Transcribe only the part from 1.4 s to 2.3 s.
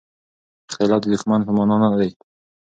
په مانا نه دی.